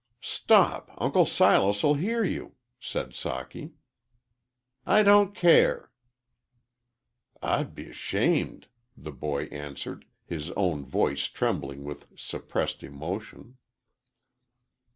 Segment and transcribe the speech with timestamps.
[0.19, 3.73] "Stop, Uncle Silas 'll hear you," said Socky.
[4.83, 5.91] "I don't care."
[7.43, 8.65] "I'd be 'shamed,"
[8.97, 13.57] the boy answered, his own voice trembling with suppressed emotion.